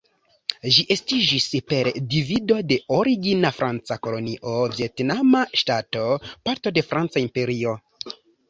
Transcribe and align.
Ĝi 0.75 0.83
estiĝis 0.93 1.45
per 1.73 1.89
divido 2.13 2.57
de 2.71 2.79
origina 2.97 3.53
franca 3.59 3.99
kolonio 4.07 4.57
Vjetnama 4.79 5.45
ŝtato, 5.63 6.09
parto 6.49 6.75
de 6.79 6.89
franca 6.93 7.27
imperio. 7.29 7.81